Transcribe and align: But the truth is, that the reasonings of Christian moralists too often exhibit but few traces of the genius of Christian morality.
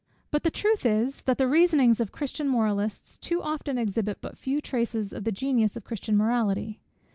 But 0.31 0.41
the 0.41 0.49
truth 0.49 0.83
is, 0.83 1.21
that 1.27 1.37
the 1.37 1.47
reasonings 1.47 1.99
of 1.99 2.11
Christian 2.11 2.47
moralists 2.47 3.19
too 3.19 3.43
often 3.43 3.77
exhibit 3.77 4.17
but 4.19 4.35
few 4.35 4.59
traces 4.59 5.13
of 5.13 5.25
the 5.25 5.31
genius 5.31 5.75
of 5.75 5.83
Christian 5.83 6.17
morality. 6.17 6.79